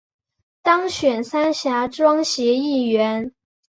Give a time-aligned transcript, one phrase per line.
[0.63, 3.35] 当选三峡庄协议员